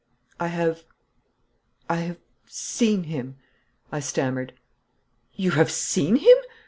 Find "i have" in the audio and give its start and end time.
0.39-0.83, 1.87-2.17